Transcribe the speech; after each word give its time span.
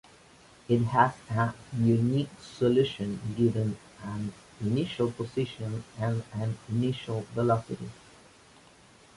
It 0.67 0.79
has 0.85 1.13
a 1.29 1.53
unique 1.77 2.29
solution, 2.41 3.19
given 3.37 3.77
an 4.03 4.33
initial 4.59 5.11
position 5.11 5.83
and 5.99 6.23
an 6.33 6.57
initial 6.69 7.21
velocity. 7.35 7.91